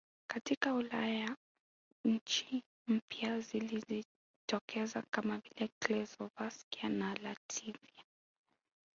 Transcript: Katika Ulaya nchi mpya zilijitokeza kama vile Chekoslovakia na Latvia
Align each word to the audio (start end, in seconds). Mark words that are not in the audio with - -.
Katika 0.29 0.73
Ulaya 0.73 1.35
nchi 2.05 2.63
mpya 2.87 3.39
zilijitokeza 3.39 5.03
kama 5.11 5.37
vile 5.37 5.69
Chekoslovakia 5.87 6.89
na 6.89 7.15
Latvia 7.15 8.03